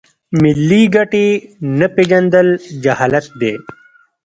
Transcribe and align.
ملي 0.41 0.81
ګټې 0.95 1.27
نه 1.77 1.87
پیژندل 1.95 2.47
جهالت 2.83 3.25
دی. 3.41 3.53